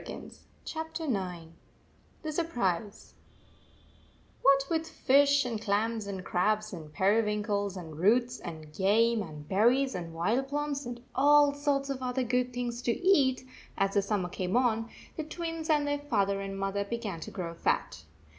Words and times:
IX 0.09 0.33
THE 0.33 0.41
SURPRISE 0.65 0.97
IX 1.13 1.53
THE 2.23 2.31
SURPRISE 2.31 3.13
WHAT 4.41 4.65
with 4.67 4.87
fish 4.89 5.45
and 5.45 5.61
clams 5.61 6.07
and 6.07 6.23
crabs 6.25 6.73
and 6.73 6.91
periwinkles 6.91 7.77
and 7.77 7.95
roots 7.99 8.39
and 8.39 8.73
game 8.73 9.21
and 9.21 9.47
berries 9.47 9.93
and 9.93 10.15
wild 10.15 10.47
plums 10.47 10.87
and 10.87 11.03
all 11.13 11.53
sorts 11.53 11.91
of 11.91 12.01
other 12.01 12.23
good 12.23 12.51
things 12.51 12.81
to 12.81 12.91
eat, 12.91 13.47
as 13.77 13.93
the 13.93 14.01
summer 14.01 14.29
came 14.29 14.57
on, 14.57 14.89
the 15.17 15.23
Twins 15.23 15.69
and 15.69 15.85
their 15.87 15.99
father 15.99 16.41
and 16.41 16.57
mother 16.57 16.83
began 16.83 17.19
to 17.19 17.29
grow 17.29 17.53
fat. 17.53 18.03